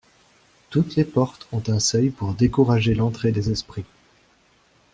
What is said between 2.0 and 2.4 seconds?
pour